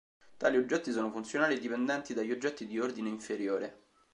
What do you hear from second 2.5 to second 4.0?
di ordine inferiore.